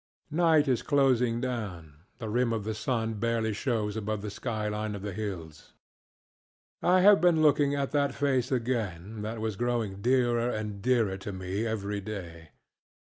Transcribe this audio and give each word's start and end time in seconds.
Night 0.31 0.67
is 0.67 0.81
closing 0.81 1.39
down; 1.41 1.93
the 2.17 2.27
rim 2.27 2.51
of 2.53 2.63
the 2.63 2.73
sun 2.73 3.13
barely 3.19 3.53
shows 3.53 3.95
above 3.95 4.23
the 4.23 4.31
sky 4.31 4.67
line 4.67 4.95
of 4.95 5.03
the 5.03 5.13
hills. 5.13 5.73
I 6.81 7.01
have 7.01 7.21
been 7.21 7.43
looking 7.43 7.75
at 7.75 7.91
that 7.91 8.15
face 8.15 8.51
again 8.51 9.21
that 9.21 9.39
was 9.39 9.55
growing 9.55 10.01
dearer 10.01 10.49
and 10.49 10.81
dearer 10.81 11.17
to 11.17 11.31
me 11.31 11.67
every 11.67 12.01
day. 12.01 12.49